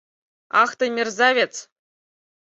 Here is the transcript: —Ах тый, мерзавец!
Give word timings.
—Ах 0.61 0.71
тый, 0.79 0.89
мерзавец! 0.95 1.53